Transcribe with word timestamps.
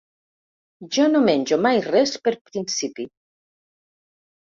Jo 0.95 1.05
no 1.11 1.21
menjo 1.27 1.61
mai 1.67 1.83
res 1.91 2.17
per 2.25 2.37
principi. 2.51 3.11